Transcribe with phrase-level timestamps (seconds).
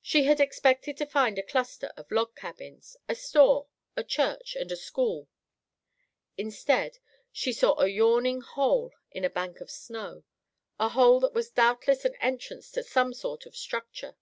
[0.00, 4.70] She had expected to find a cluster of log cabins; a store, a church and
[4.70, 5.28] a school.
[6.36, 6.98] Instead,
[7.32, 10.22] she saw a yawning hole in a bank of snow;
[10.78, 14.14] a hole that was doubtless an entrance to some sort of structure.